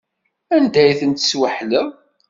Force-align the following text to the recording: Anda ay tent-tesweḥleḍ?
Anda 0.55 0.79
ay 0.83 0.91
tent-tesweḥleḍ? 0.99 1.89